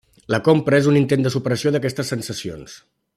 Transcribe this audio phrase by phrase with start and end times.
[0.35, 2.79] La compra és un intent de superació d'aquestes sensacions.